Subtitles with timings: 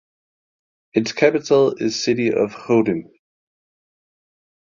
[0.93, 3.03] Its capital is city of Chrudim.